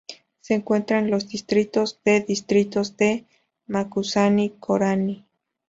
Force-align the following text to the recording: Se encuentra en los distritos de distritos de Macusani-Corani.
Se 0.39 0.55
encuentra 0.55 0.97
en 0.97 1.11
los 1.11 1.27
distritos 1.27 2.01
de 2.03 2.21
distritos 2.21 2.97
de 2.97 3.27
Macusani-Corani. 3.67 5.27